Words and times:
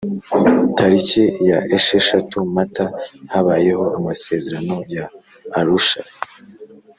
Tariki 0.77 1.23
ya 1.49 1.59
esheshatu 1.77 2.37
Mata 2.55 2.85
habayeho 3.33 3.85
Amasezerano 3.97 4.75
ya 4.95 5.05
Arusha 5.59 6.01